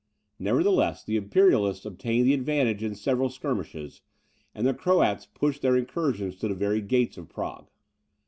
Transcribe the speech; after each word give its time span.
Nevertheless, 0.39 1.03
the 1.03 1.15
Imperialists 1.15 1.85
obtained 1.85 2.25
the 2.25 2.33
advantage 2.33 2.81
in 2.81 2.95
several 2.95 3.29
skirmishes, 3.29 4.01
and 4.55 4.65
the 4.65 4.73
Croats 4.73 5.27
pushed 5.27 5.61
their 5.61 5.77
incursions 5.77 6.37
to 6.37 6.47
the 6.47 6.55
very 6.55 6.81
gates 6.81 7.17
of 7.19 7.29
Prague. 7.29 7.69